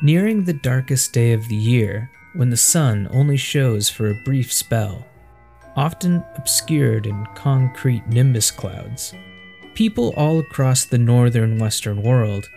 Nearing 0.00 0.44
the 0.44 0.52
darkest 0.52 1.12
day 1.12 1.32
of 1.32 1.48
the 1.48 1.56
year, 1.56 2.08
when 2.34 2.50
the 2.50 2.56
sun 2.56 3.08
only 3.10 3.36
shows 3.36 3.90
for 3.90 4.08
a 4.08 4.22
brief 4.24 4.52
spell, 4.52 5.04
often 5.74 6.24
obscured 6.36 7.04
in 7.04 7.26
cumulonimbus 7.34 8.54
clouds, 8.54 9.12
people 9.74 10.14
all 10.16 10.38
across 10.38 10.84
the 10.84 10.98
northern 10.98 11.58
western 11.58 12.00
world 12.02 12.48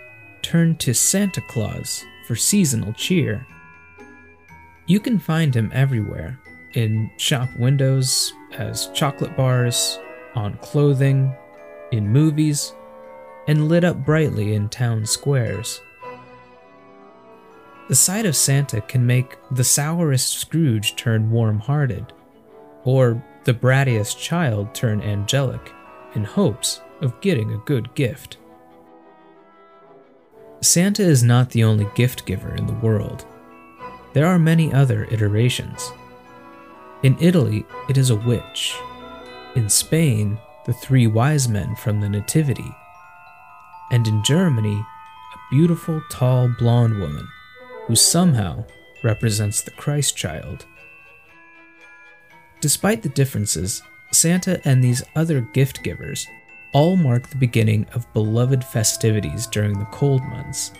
turn 0.43 0.75
to 0.77 0.93
Santa 0.93 1.41
Claus 1.41 2.05
for 2.27 2.35
seasonal 2.35 2.93
cheer. 2.93 3.43
You 4.85 4.99
can 4.99 5.17
find 5.17 5.55
him 5.55 5.71
everywhere 5.73 6.39
in 6.73 7.09
shop 7.17 7.49
windows, 7.57 8.33
as 8.53 8.87
chocolate 8.93 9.35
bars, 9.35 9.97
on 10.35 10.59
clothing, 10.61 11.33
in 11.91 12.07
movies, 12.07 12.73
and 13.47 13.67
lit 13.67 13.83
up 13.83 14.05
brightly 14.05 14.53
in 14.53 14.69
town 14.69 15.07
squares. 15.07 15.81
The 17.91 17.95
sight 17.97 18.25
of 18.25 18.37
Santa 18.37 18.79
can 18.79 19.05
make 19.05 19.37
the 19.51 19.65
sourest 19.65 20.37
Scrooge 20.37 20.95
turn 20.95 21.29
warm 21.29 21.59
hearted, 21.59 22.13
or 22.85 23.21
the 23.43 23.53
brattiest 23.53 24.17
child 24.17 24.73
turn 24.73 25.01
angelic 25.01 25.73
in 26.15 26.23
hopes 26.23 26.79
of 27.01 27.19
getting 27.19 27.51
a 27.51 27.57
good 27.57 27.93
gift. 27.93 28.37
Santa 30.61 31.03
is 31.03 31.21
not 31.21 31.49
the 31.49 31.65
only 31.65 31.85
gift 31.93 32.25
giver 32.25 32.55
in 32.55 32.65
the 32.65 32.79
world. 32.79 33.25
There 34.13 34.25
are 34.25 34.39
many 34.39 34.71
other 34.71 35.03
iterations. 35.11 35.91
In 37.03 37.17
Italy, 37.19 37.65
it 37.89 37.97
is 37.97 38.09
a 38.09 38.15
witch. 38.15 38.73
In 39.55 39.67
Spain, 39.67 40.37
the 40.65 40.71
three 40.71 41.07
wise 41.07 41.49
men 41.49 41.75
from 41.75 41.99
the 41.99 42.07
Nativity. 42.07 42.73
And 43.91 44.07
in 44.07 44.23
Germany, 44.23 44.77
a 44.77 45.53
beautiful, 45.53 46.01
tall, 46.09 46.47
blonde 46.57 46.97
woman 46.97 47.27
who 47.87 47.95
somehow 47.95 48.65
represents 49.03 49.61
the 49.61 49.71
Christ 49.71 50.15
child. 50.15 50.65
Despite 52.59 53.01
the 53.01 53.09
differences, 53.09 53.81
Santa 54.11 54.61
and 54.65 54.83
these 54.83 55.03
other 55.15 55.41
gift 55.41 55.83
givers 55.83 56.27
all 56.73 56.95
mark 56.95 57.29
the 57.29 57.37
beginning 57.37 57.85
of 57.93 58.11
beloved 58.13 58.63
festivities 58.63 59.47
during 59.47 59.77
the 59.77 59.85
cold 59.85 60.21
months 60.23 60.71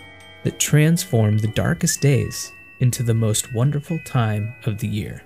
that 0.44 0.58
transform 0.58 1.38
the 1.38 1.48
darkest 1.48 2.00
days 2.00 2.52
into 2.80 3.02
the 3.02 3.14
most 3.14 3.54
wonderful 3.54 3.98
time 4.06 4.54
of 4.64 4.78
the 4.78 4.88
year. 4.88 5.22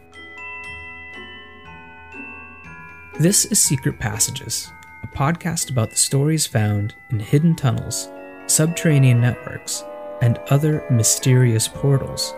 This 3.19 3.47
is 3.47 3.63
Secret 3.63 3.99
Passages, 3.99 4.71
a 5.03 5.07
podcast 5.07 5.71
about 5.71 5.91
the 5.91 5.97
stories 5.97 6.47
found 6.47 6.95
in 7.11 7.19
hidden 7.19 7.55
tunnels, 7.55 8.09
subterranean 8.47 9.21
networks, 9.21 9.85
and 10.21 10.39
other 10.51 10.85
mysterious 10.91 11.69
portals. 11.69 12.35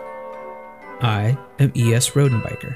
I 1.01 1.37
am 1.59 1.71
E.S. 1.75 2.11
Rodenbiker. 2.11 2.75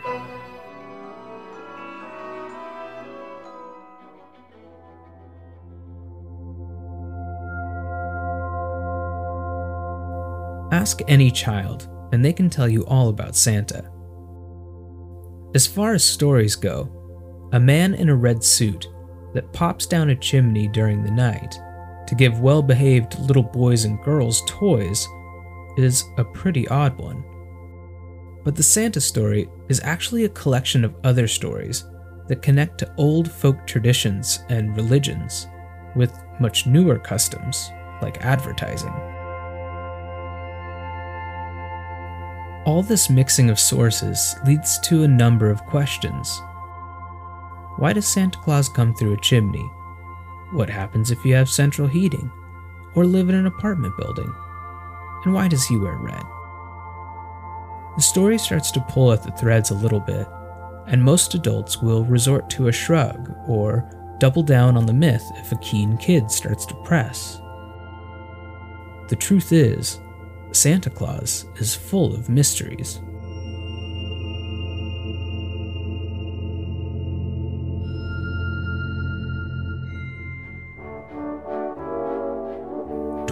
Ask 10.72 11.02
any 11.08 11.30
child, 11.32 11.90
and 12.12 12.24
they 12.24 12.34
can 12.34 12.50
tell 12.50 12.68
you 12.68 12.86
all 12.86 13.10
about 13.10 13.36
Santa. 13.36 13.90
As 15.56 15.68
far 15.68 15.94
as 15.94 16.04
stories 16.04 16.56
go, 16.56 17.50
a 17.54 17.60
man 17.60 17.94
in 17.94 18.10
a 18.10 18.16
red 18.16 18.44
suit 18.44 18.88
that 19.34 19.54
pops 19.54 19.86
down 19.86 20.10
a 20.10 20.16
chimney 20.16 20.68
during 20.68 21.04
the 21.04 21.12
night 21.12 21.60
to 22.08 22.16
give 22.16 22.40
well 22.40 22.62
behaved 22.62 23.20
little 23.20 23.44
boys 23.44 23.86
and 23.86 24.02
girls 24.02 24.42
toys 24.48 25.08
is 25.78 26.04
a 26.18 26.24
pretty 26.24 26.68
odd 26.68 26.98
one. 26.98 27.24
But 28.44 28.56
the 28.56 28.64
Santa 28.64 29.00
story 29.00 29.50
is 29.70 29.80
actually 29.84 30.26
a 30.26 30.30
collection 30.30 30.84
of 30.84 30.96
other 31.04 31.28
stories 31.28 31.86
that 32.28 32.42
connect 32.42 32.78
to 32.80 32.94
old 32.98 33.32
folk 33.32 33.66
traditions 33.66 34.40
and 34.50 34.76
religions 34.76 35.48
with 35.96 36.18
much 36.40 36.66
newer 36.68 37.00
customs 37.00 37.70
like 38.02 38.24
advertising. 38.26 38.94
All 42.66 42.82
this 42.82 43.10
mixing 43.10 43.50
of 43.50 43.60
sources 43.60 44.36
leads 44.46 44.80
to 44.80 45.04
a 45.04 45.08
number 45.08 45.50
of 45.50 45.66
questions. 45.66 46.42
Why 47.78 47.92
does 47.94 48.08
Santa 48.08 48.40
Claus 48.40 48.70
come 48.70 48.94
through 48.94 49.14
a 49.14 49.22
chimney? 49.22 49.70
What 50.54 50.70
happens 50.70 51.10
if 51.10 51.26
you 51.26 51.34
have 51.34 51.50
central 51.50 51.88
heating? 51.88 52.32
Or 52.94 53.06
live 53.06 53.28
in 53.28 53.34
an 53.34 53.48
apartment 53.48 53.98
building? 53.98 54.32
And 55.26 55.34
why 55.34 55.48
does 55.48 55.66
he 55.66 55.78
wear 55.78 55.96
red? 55.96 56.22
The 57.96 58.04
story 58.04 58.38
starts 58.38 58.70
to 58.72 58.86
pull 58.88 59.12
at 59.12 59.24
the 59.24 59.32
threads 59.32 59.72
a 59.72 59.76
little 59.76 60.00
bit, 60.00 60.28
and 60.86 61.04
most 61.04 61.34
adults 61.34 61.82
will 61.82 62.06
resort 62.06 62.52
to 62.52 62.68
a 62.68 62.72
shrug 62.72 63.34
or 63.48 64.16
double 64.20 64.44
down 64.44 64.78
on 64.78 64.86
the 64.86 64.94
myth 64.94 65.24
if 65.38 65.52
a 65.52 65.58
keen 65.58 65.98
kid 65.98 66.30
starts 66.30 66.68
to 66.68 66.76
press. 66.84 67.40
The 69.08 69.18
truth 69.18 69.52
is, 69.52 70.00
Santa 70.52 70.92
Claus 70.92 71.46
is 71.56 71.74
full 71.74 72.14
of 72.14 72.30
mysteries. 72.30 73.02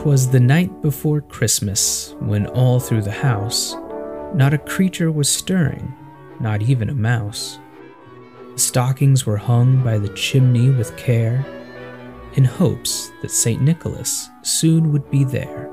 Twas 0.02 0.32
the 0.32 0.40
night 0.40 0.82
before 0.82 1.22
Christmas, 1.22 2.16
when 2.22 2.48
all 2.48 2.80
through 2.80 3.04
the 3.04 3.12
house 3.12 3.76
not 4.34 4.52
a 4.52 4.58
creature 4.58 5.12
was 5.12 5.30
stirring, 5.30 5.94
not 6.40 6.64
even 6.64 6.90
a 6.90 6.96
mouse. 6.96 7.60
The 8.54 8.60
stockings 8.60 9.28
were 9.28 9.38
hung 9.38 9.84
by 9.84 10.00
the 10.00 10.10
chimney 10.16 10.72
with 10.72 10.98
care, 10.98 11.46
in 12.34 12.44
hopes 12.44 13.12
that 13.22 13.30
St. 13.30 13.62
Nicholas 13.62 14.28
soon 14.42 14.92
would 14.92 15.08
be 15.12 15.24
there. 15.24 15.72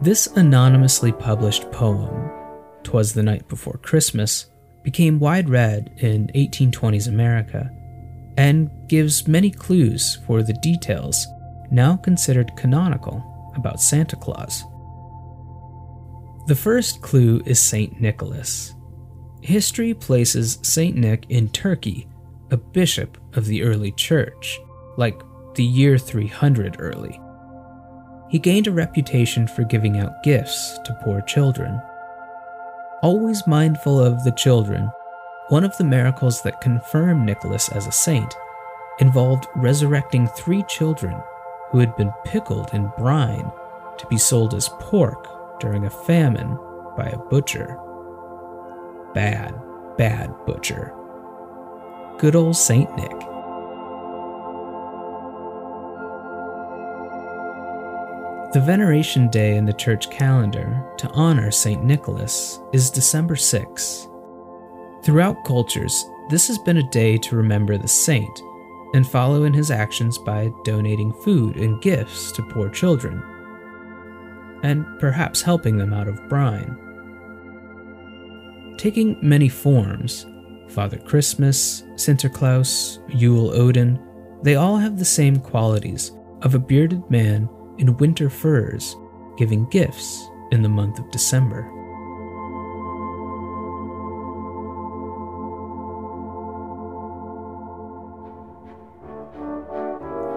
This 0.00 0.28
anonymously 0.28 1.12
published 1.12 1.70
poem, 1.72 2.30
Twas 2.84 3.12
the 3.12 3.22
Night 3.22 3.46
Before 3.48 3.76
Christmas, 3.82 4.46
became 4.82 5.18
wide 5.18 5.50
read 5.50 5.92
in 5.98 6.28
1820s 6.28 7.06
America 7.06 7.70
and 8.36 8.70
gives 8.88 9.26
many 9.26 9.50
clues 9.50 10.18
for 10.26 10.42
the 10.42 10.52
details 10.54 11.26
now 11.70 11.96
considered 11.96 12.56
canonical 12.56 13.52
about 13.56 13.80
Santa 13.80 14.16
Claus. 14.16 14.64
The 16.46 16.54
first 16.54 17.02
clue 17.02 17.42
is 17.44 17.58
St. 17.58 18.00
Nicholas. 18.00 18.74
History 19.42 19.94
places 19.94 20.58
St. 20.62 20.96
Nick 20.96 21.26
in 21.28 21.48
Turkey, 21.48 22.08
a 22.50 22.56
bishop 22.56 23.18
of 23.36 23.46
the 23.46 23.62
early 23.62 23.92
church, 23.92 24.58
like 24.96 25.20
the 25.54 25.64
year 25.64 25.98
300 25.98 26.76
early. 26.78 27.20
He 28.28 28.38
gained 28.38 28.66
a 28.66 28.72
reputation 28.72 29.46
for 29.46 29.64
giving 29.64 29.98
out 29.98 30.22
gifts 30.22 30.78
to 30.84 30.98
poor 31.04 31.20
children. 31.22 31.80
Always 33.02 33.46
mindful 33.46 34.00
of 34.00 34.22
the 34.24 34.32
children, 34.32 34.90
one 35.48 35.64
of 35.64 35.76
the 35.76 35.84
miracles 35.84 36.42
that 36.42 36.60
confirmed 36.60 37.24
Nicholas 37.24 37.68
as 37.68 37.86
a 37.86 37.92
saint 37.92 38.34
involved 38.98 39.46
resurrecting 39.54 40.26
three 40.26 40.64
children 40.64 41.16
who 41.70 41.78
had 41.78 41.94
been 41.96 42.12
pickled 42.24 42.70
in 42.72 42.90
brine 42.98 43.50
to 43.98 44.06
be 44.08 44.18
sold 44.18 44.54
as 44.54 44.70
pork 44.80 45.60
during 45.60 45.86
a 45.86 45.90
famine 45.90 46.58
by 46.96 47.06
a 47.06 47.18
butcher. 47.18 47.78
Bad, 49.14 49.54
bad 49.96 50.34
butcher. 50.46 50.92
Good 52.18 52.34
old 52.34 52.56
Saint 52.56 52.94
Nick. 52.96 53.18
The 58.52 58.62
veneration 58.64 59.28
day 59.28 59.56
in 59.56 59.66
the 59.66 59.72
church 59.72 60.10
calendar 60.10 60.82
to 60.98 61.08
honor 61.10 61.50
St. 61.50 61.84
Nicholas 61.84 62.58
is 62.72 62.90
December 62.90 63.36
6. 63.36 64.08
Throughout 65.02 65.44
cultures, 65.44 66.04
this 66.30 66.48
has 66.48 66.58
been 66.58 66.78
a 66.78 66.90
day 66.90 67.16
to 67.18 67.36
remember 67.36 67.78
the 67.78 67.88
saint 67.88 68.42
and 68.94 69.06
follow 69.06 69.44
in 69.44 69.52
his 69.52 69.70
actions 69.70 70.18
by 70.18 70.50
donating 70.64 71.12
food 71.12 71.56
and 71.56 71.80
gifts 71.82 72.32
to 72.32 72.42
poor 72.42 72.68
children, 72.68 73.22
and 74.62 74.84
perhaps 74.98 75.42
helping 75.42 75.76
them 75.76 75.92
out 75.92 76.08
of 76.08 76.28
brine. 76.28 76.76
Taking 78.78 79.16
many 79.22 79.48
forms, 79.48 80.26
Father 80.68 80.98
Christmas, 80.98 81.82
Sinterklaas, 81.94 82.98
Yule 83.08 83.50
Odin, 83.54 84.00
they 84.42 84.56
all 84.56 84.76
have 84.76 84.98
the 84.98 85.04
same 85.04 85.38
qualities 85.38 86.12
of 86.42 86.54
a 86.54 86.58
bearded 86.58 87.08
man 87.10 87.48
in 87.78 87.96
winter 87.96 88.28
furs 88.28 88.96
giving 89.36 89.68
gifts 89.68 90.28
in 90.52 90.62
the 90.62 90.68
month 90.68 90.98
of 90.98 91.10
December. 91.10 91.70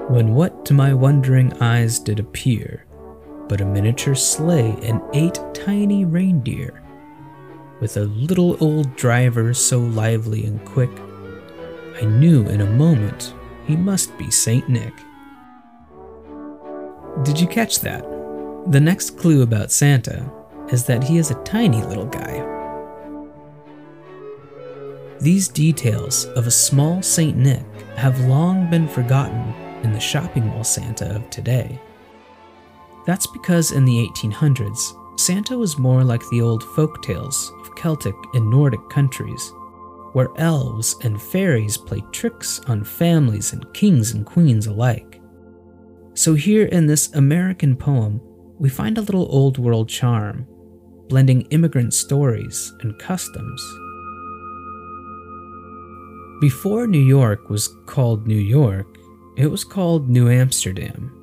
When 0.09 0.33
what 0.33 0.65
to 0.65 0.73
my 0.73 0.91
wondering 0.91 1.53
eyes 1.61 1.99
did 1.99 2.19
appear, 2.19 2.87
but 3.47 3.61
a 3.61 3.65
miniature 3.65 4.15
sleigh 4.15 4.75
and 4.81 5.03
eight 5.13 5.39
tiny 5.53 6.03
reindeer. 6.03 6.81
With 7.79 7.95
a 7.95 8.05
little 8.05 8.57
old 8.59 8.95
driver 8.95 9.53
so 9.53 9.77
lively 9.77 10.47
and 10.47 10.65
quick, 10.65 10.89
I 12.01 12.05
knew 12.05 12.47
in 12.47 12.61
a 12.61 12.71
moment 12.71 13.35
he 13.67 13.75
must 13.75 14.17
be 14.17 14.31
St. 14.31 14.67
Nick. 14.67 14.95
Did 17.21 17.39
you 17.39 17.45
catch 17.45 17.81
that? 17.81 18.01
The 18.65 18.79
next 18.79 19.15
clue 19.15 19.43
about 19.43 19.71
Santa 19.71 20.27
is 20.71 20.85
that 20.85 21.03
he 21.03 21.19
is 21.19 21.29
a 21.29 21.43
tiny 21.43 21.83
little 21.83 22.07
guy. 22.07 22.43
These 25.19 25.49
details 25.49 26.25
of 26.25 26.47
a 26.47 26.51
small 26.51 27.03
St. 27.03 27.37
Nick 27.37 27.63
have 27.95 28.19
long 28.21 28.71
been 28.71 28.87
forgotten 28.87 29.53
in 29.83 29.91
the 29.91 29.99
shopping 29.99 30.47
mall 30.47 30.63
Santa 30.63 31.15
of 31.15 31.29
today. 31.29 31.79
That's 33.05 33.27
because 33.27 33.71
in 33.71 33.85
the 33.85 34.07
1800s, 34.07 35.19
Santa 35.19 35.57
was 35.57 35.77
more 35.77 36.03
like 36.03 36.21
the 36.29 36.41
old 36.41 36.63
folk 36.63 37.01
tales 37.01 37.51
of 37.61 37.75
Celtic 37.75 38.15
and 38.33 38.49
Nordic 38.49 38.87
countries, 38.89 39.51
where 40.13 40.29
elves 40.37 40.95
and 41.03 41.21
fairies 41.21 41.77
played 41.77 42.11
tricks 42.11 42.61
on 42.67 42.83
families 42.83 43.53
and 43.53 43.73
kings 43.73 44.11
and 44.11 44.25
queens 44.25 44.67
alike. 44.67 45.21
So, 46.13 46.33
here 46.33 46.65
in 46.65 46.85
this 46.85 47.13
American 47.13 47.75
poem, 47.75 48.21
we 48.59 48.69
find 48.69 48.97
a 48.97 49.01
little 49.01 49.27
old 49.29 49.57
world 49.57 49.87
charm, 49.89 50.45
blending 51.07 51.41
immigrant 51.51 51.93
stories 51.93 52.73
and 52.81 52.97
customs. 52.99 53.61
Before 56.41 56.87
New 56.87 57.01
York 57.01 57.49
was 57.49 57.67
called 57.85 58.27
New 58.27 58.37
York, 58.37 58.98
it 59.39 59.49
was 59.49 59.63
called 59.63 60.09
New 60.09 60.29
Amsterdam 60.29 61.15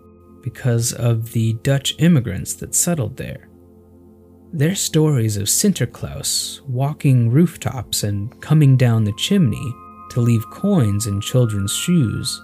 because 0.42 0.94
of 0.94 1.32
the 1.32 1.52
Dutch 1.62 1.94
immigrants 1.98 2.54
that 2.54 2.74
settled 2.74 3.18
there. 3.18 3.48
Their 4.54 4.74
stories 4.74 5.36
of 5.36 5.48
Sinterklaas 5.48 6.62
walking 6.66 7.30
rooftops 7.30 8.04
and 8.04 8.40
coming 8.40 8.78
down 8.78 9.04
the 9.04 9.12
chimney 9.18 9.74
to 10.12 10.20
leave 10.22 10.48
coins 10.50 11.06
in 11.06 11.20
children's 11.20 11.74
shoes 11.74 12.40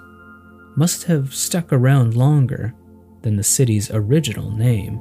must 0.76 1.04
have 1.04 1.34
stuck 1.34 1.72
around 1.72 2.16
longer 2.16 2.74
than 3.22 3.36
the 3.36 3.42
city's 3.42 3.90
original 3.90 4.50
name. 4.50 5.00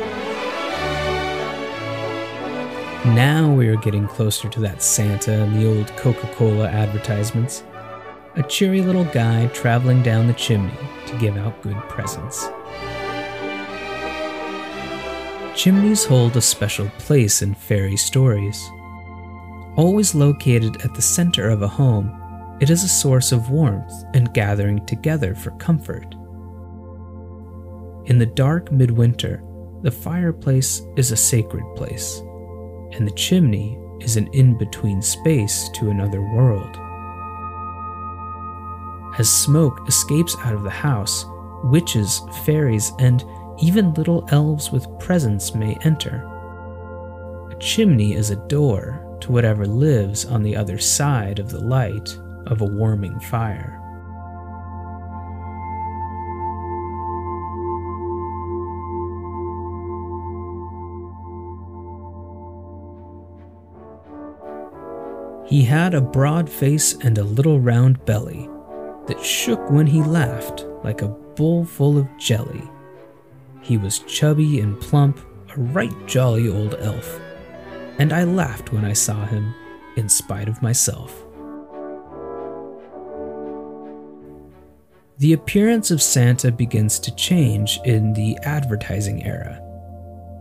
Now 3.05 3.51
we 3.51 3.67
are 3.67 3.77
getting 3.77 4.07
closer 4.07 4.47
to 4.47 4.59
that 4.59 4.83
Santa 4.83 5.33
in 5.33 5.59
the 5.59 5.67
old 5.67 5.87
Coca 5.97 6.27
Cola 6.35 6.67
advertisements. 6.67 7.63
A 8.35 8.43
cheery 8.43 8.83
little 8.83 9.05
guy 9.05 9.47
traveling 9.47 10.03
down 10.03 10.27
the 10.27 10.33
chimney 10.33 10.77
to 11.07 11.17
give 11.17 11.35
out 11.35 11.63
good 11.63 11.77
presents. 11.89 12.47
Chimneys 15.55 16.05
hold 16.05 16.37
a 16.37 16.41
special 16.41 16.89
place 16.99 17.41
in 17.41 17.55
fairy 17.55 17.97
stories. 17.97 18.69
Always 19.77 20.13
located 20.13 20.83
at 20.83 20.93
the 20.93 21.01
center 21.01 21.49
of 21.49 21.63
a 21.63 21.67
home, 21.67 22.15
it 22.61 22.69
is 22.69 22.83
a 22.83 22.87
source 22.87 23.31
of 23.31 23.49
warmth 23.49 23.91
and 24.13 24.31
gathering 24.35 24.85
together 24.85 25.33
for 25.33 25.49
comfort. 25.57 26.13
In 28.05 28.19
the 28.19 28.31
dark 28.35 28.71
midwinter, 28.71 29.43
the 29.81 29.89
fireplace 29.89 30.83
is 30.95 31.11
a 31.11 31.17
sacred 31.17 31.65
place 31.75 32.21
and 32.93 33.07
the 33.07 33.11
chimney 33.11 33.77
is 33.99 34.17
an 34.17 34.27
in 34.33 34.57
between 34.57 35.01
space 35.01 35.69
to 35.69 35.89
another 35.89 36.21
world. 36.21 36.77
As 39.19 39.29
smoke 39.29 39.87
escapes 39.87 40.35
out 40.43 40.53
of 40.53 40.63
the 40.63 40.69
house, 40.69 41.25
witches, 41.63 42.21
fairies, 42.45 42.91
and 42.99 43.23
even 43.61 43.93
little 43.93 44.27
elves 44.31 44.71
with 44.71 44.87
presents 44.99 45.53
may 45.53 45.77
enter. 45.83 46.27
A 47.51 47.55
chimney 47.59 48.13
is 48.13 48.29
a 48.29 48.47
door 48.47 49.17
to 49.21 49.31
whatever 49.31 49.67
lives 49.67 50.25
on 50.25 50.43
the 50.43 50.55
other 50.55 50.77
side 50.77 51.39
of 51.39 51.49
the 51.49 51.59
light 51.59 52.17
of 52.47 52.61
a 52.61 52.65
warming 52.65 53.19
fire. 53.19 53.80
He 65.51 65.65
had 65.65 65.93
a 65.93 65.99
broad 65.99 66.49
face 66.49 66.95
and 67.01 67.17
a 67.17 67.25
little 67.25 67.59
round 67.59 68.05
belly 68.05 68.49
that 69.07 69.21
shook 69.21 69.69
when 69.69 69.85
he 69.85 70.01
laughed 70.01 70.65
like 70.81 71.01
a 71.01 71.09
bowl 71.09 71.65
full 71.65 71.97
of 71.97 72.07
jelly. 72.17 72.63
He 73.61 73.77
was 73.77 73.99
chubby 73.99 74.61
and 74.61 74.79
plump, 74.79 75.19
a 75.53 75.59
right 75.59 75.91
jolly 76.07 76.47
old 76.47 76.75
elf, 76.75 77.19
and 77.99 78.13
I 78.13 78.23
laughed 78.23 78.71
when 78.71 78.85
I 78.85 78.93
saw 78.93 79.25
him, 79.25 79.53
in 79.97 80.07
spite 80.07 80.47
of 80.47 80.61
myself. 80.61 81.21
The 85.17 85.33
appearance 85.33 85.91
of 85.91 86.01
Santa 86.01 86.49
begins 86.49 86.97
to 86.99 87.13
change 87.15 87.77
in 87.83 88.13
the 88.13 88.37
advertising 88.43 89.25
era. 89.25 89.61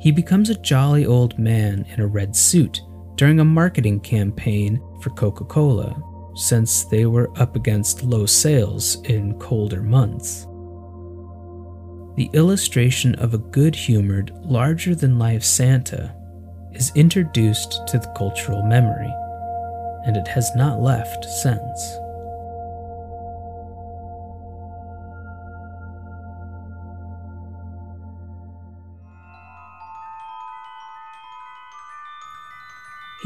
He 0.01 0.13
becomes 0.13 0.51
a 0.51 0.61
jolly 0.61 1.05
old 1.05 1.37
man 1.37 1.85
in 1.89 2.01
a 2.01 2.07
red 2.07 2.37
suit 2.37 2.81
during 3.21 3.39
a 3.39 3.45
marketing 3.45 4.01
campaign 4.01 4.83
for 5.03 5.11
Coca 5.11 5.45
Cola, 5.45 5.95
since 6.35 6.85
they 6.85 7.05
were 7.05 7.31
up 7.39 7.55
against 7.55 8.03
low 8.03 8.25
sales 8.25 8.99
in 9.03 9.39
colder 9.39 9.83
months. 9.83 10.47
The 12.17 12.31
illustration 12.33 13.15
of 13.17 13.35
a 13.35 13.45
good 13.53 13.77
humored, 13.77 14.33
larger 14.41 14.95
than 14.95 15.19
life 15.19 15.45
Santa 15.45 16.17
is 16.73 16.93
introduced 16.95 17.87
to 17.89 17.99
the 17.99 18.11
cultural 18.17 18.63
memory, 18.63 19.13
and 20.07 20.17
it 20.17 20.27
has 20.27 20.51
not 20.57 20.81
left 20.81 21.23
since. 21.27 22.00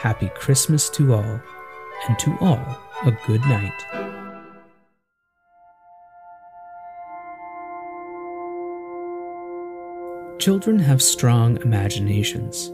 Happy 0.00 0.30
Christmas 0.34 0.88
to 0.88 1.12
all, 1.12 1.40
and 2.08 2.18
to 2.20 2.34
all 2.40 2.80
a 3.04 3.10
good 3.26 3.42
night. 3.42 3.70
Children 10.38 10.78
have 10.78 11.02
strong 11.02 11.58
imaginations. 11.58 12.72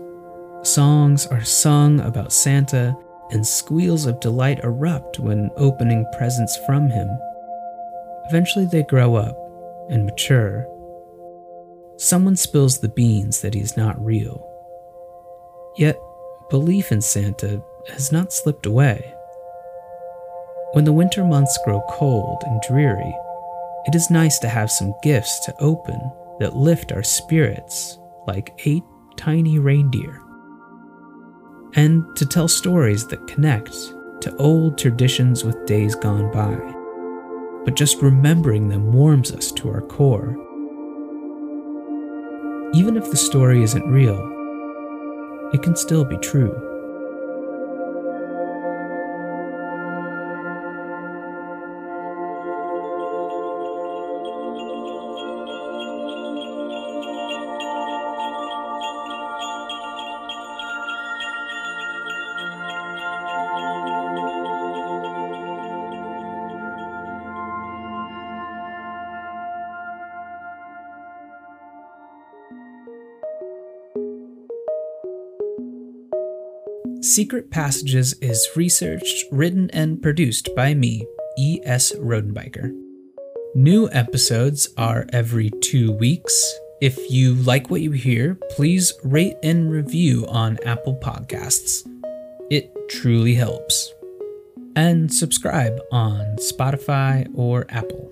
Songs 0.62 1.26
are 1.26 1.42
sung 1.42 1.98
about 1.98 2.32
Santa, 2.32 2.96
and 3.32 3.44
squeals 3.44 4.06
of 4.06 4.20
delight 4.20 4.60
erupt 4.62 5.18
when 5.18 5.50
opening 5.56 6.06
presents 6.16 6.56
from 6.64 6.88
him. 6.88 7.08
Eventually, 8.28 8.66
they 8.66 8.84
grow 8.84 9.16
up 9.16 9.36
and 9.90 10.06
mature. 10.06 10.64
Someone 11.96 12.36
spills 12.36 12.78
the 12.78 12.88
beans 12.88 13.40
that 13.40 13.52
he's 13.54 13.76
not 13.76 14.00
real. 14.00 14.48
Yet, 15.76 15.98
belief 16.48 16.92
in 16.92 17.00
Santa 17.00 17.62
has 17.88 18.12
not 18.12 18.32
slipped 18.32 18.66
away. 18.66 19.12
When 20.72 20.84
the 20.84 20.92
winter 20.92 21.24
months 21.24 21.58
grow 21.64 21.80
cold 21.88 22.42
and 22.46 22.60
dreary, 22.68 23.14
it 23.86 23.94
is 23.94 24.10
nice 24.10 24.38
to 24.40 24.48
have 24.48 24.70
some 24.70 24.94
gifts 25.02 25.40
to 25.46 25.54
open 25.60 25.98
that 26.38 26.56
lift 26.56 26.92
our 26.92 27.02
spirits 27.02 27.98
like 28.26 28.60
eight 28.66 28.82
tiny 29.16 29.58
reindeer. 29.58 30.20
And 31.74 32.04
to 32.16 32.26
tell 32.26 32.48
stories 32.48 33.06
that 33.08 33.26
connect 33.26 33.72
to 34.22 34.36
old 34.38 34.78
traditions 34.78 35.44
with 35.44 35.66
days 35.66 35.94
gone 35.94 36.30
by. 36.32 36.56
But 37.64 37.74
just 37.74 38.02
remembering 38.02 38.68
them 38.68 38.92
warms 38.92 39.32
us 39.32 39.52
to 39.52 39.68
our 39.68 39.82
core. 39.82 40.36
Even 42.74 42.96
if 42.96 43.10
the 43.10 43.16
story 43.16 43.62
isn't 43.62 43.88
real, 43.88 44.35
it 45.52 45.62
can 45.62 45.76
still 45.76 46.04
be 46.04 46.18
true. 46.18 46.75
Secret 77.02 77.50
Passages 77.50 78.14
is 78.20 78.48
researched, 78.56 79.26
written, 79.30 79.70
and 79.70 80.02
produced 80.02 80.48
by 80.56 80.74
me, 80.74 81.06
E.S. 81.38 81.92
Rodenbiker. 81.96 82.72
New 83.54 83.88
episodes 83.90 84.68
are 84.76 85.06
every 85.12 85.50
two 85.60 85.92
weeks. 85.92 86.58
If 86.80 86.98
you 87.10 87.34
like 87.34 87.70
what 87.70 87.82
you 87.82 87.92
hear, 87.92 88.38
please 88.50 88.92
rate 89.04 89.36
and 89.42 89.70
review 89.70 90.26
on 90.28 90.58
Apple 90.64 90.96
Podcasts. 90.96 91.86
It 92.50 92.72
truly 92.88 93.34
helps. 93.34 93.92
And 94.74 95.12
subscribe 95.12 95.78
on 95.92 96.36
Spotify 96.36 97.28
or 97.34 97.66
Apple. 97.68 98.10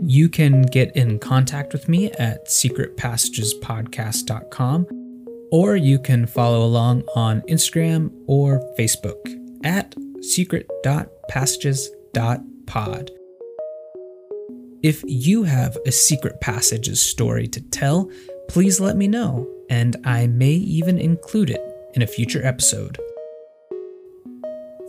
You 0.00 0.28
can 0.28 0.62
get 0.62 0.94
in 0.96 1.18
contact 1.18 1.72
with 1.72 1.88
me 1.88 2.12
at 2.12 2.46
secretpassagespodcast.com 2.46 4.99
or 5.50 5.76
you 5.76 5.98
can 5.98 6.26
follow 6.26 6.64
along 6.64 7.02
on 7.14 7.42
Instagram 7.42 8.10
or 8.26 8.60
Facebook 8.78 9.18
at 9.64 9.94
secret.passages.pod. 10.20 13.10
If 14.82 15.04
you 15.06 15.42
have 15.42 15.76
a 15.84 15.92
secret 15.92 16.40
passages 16.40 17.02
story 17.02 17.46
to 17.48 17.60
tell, 17.60 18.10
please 18.48 18.80
let 18.80 18.96
me 18.96 19.08
know, 19.08 19.46
and 19.68 19.96
I 20.04 20.26
may 20.26 20.52
even 20.52 20.98
include 20.98 21.50
it 21.50 21.60
in 21.94 22.00
a 22.02 22.06
future 22.06 22.42
episode. 22.44 22.98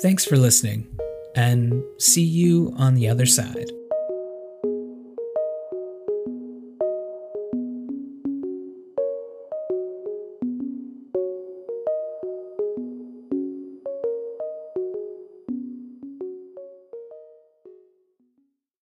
Thanks 0.01 0.25
for 0.25 0.37
listening, 0.37 0.87
and 1.35 1.83
see 1.97 2.23
you 2.23 2.73
on 2.77 2.95
the 2.95 3.09
other 3.09 3.25
side. 3.25 3.69